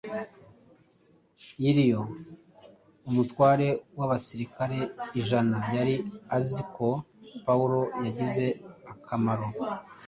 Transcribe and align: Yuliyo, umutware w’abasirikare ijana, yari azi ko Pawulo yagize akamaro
Yuliyo, 1.63 2.01
umutware 3.09 3.67
w’abasirikare 3.97 4.77
ijana, 5.19 5.57
yari 5.75 5.95
azi 6.37 6.61
ko 6.75 6.87
Pawulo 7.45 7.81
yagize 8.05 8.45
akamaro 8.91 9.47